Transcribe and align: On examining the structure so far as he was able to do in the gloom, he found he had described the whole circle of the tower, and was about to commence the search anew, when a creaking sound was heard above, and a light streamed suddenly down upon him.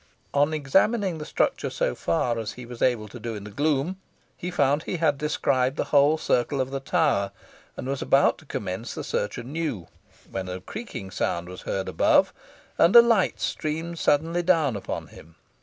On 0.33 0.51
examining 0.51 1.19
the 1.19 1.27
structure 1.27 1.69
so 1.69 1.93
far 1.93 2.39
as 2.39 2.53
he 2.53 2.65
was 2.65 2.81
able 2.81 3.07
to 3.07 3.19
do 3.19 3.35
in 3.35 3.43
the 3.43 3.51
gloom, 3.51 3.97
he 4.35 4.49
found 4.49 4.81
he 4.81 4.97
had 4.97 5.19
described 5.19 5.77
the 5.77 5.83
whole 5.93 6.17
circle 6.17 6.59
of 6.59 6.71
the 6.71 6.79
tower, 6.79 7.31
and 7.77 7.85
was 7.87 8.01
about 8.01 8.39
to 8.39 8.45
commence 8.47 8.95
the 8.95 9.03
search 9.03 9.37
anew, 9.37 9.85
when 10.31 10.49
a 10.49 10.59
creaking 10.59 11.11
sound 11.11 11.47
was 11.47 11.61
heard 11.69 11.87
above, 11.87 12.33
and 12.79 12.95
a 12.95 13.01
light 13.03 13.39
streamed 13.39 13.99
suddenly 13.99 14.41
down 14.41 14.75
upon 14.75 15.05
him. 15.09 15.35